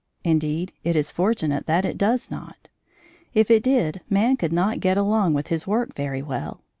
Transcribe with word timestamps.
Indeed, 0.23 0.73
it 0.83 0.95
is 0.95 1.11
fortunate 1.11 1.67
that 1.67 1.85
it 1.85 1.95
does 1.95 2.31
not. 2.31 2.69
If 3.35 3.51
it 3.51 3.61
did, 3.61 4.01
man 4.09 4.35
could 4.35 4.51
not 4.51 4.79
get 4.79 4.97
along 4.97 5.35
with 5.35 5.49
his 5.49 5.67
work 5.67 5.93
very 5.93 6.23
well. 6.23 6.63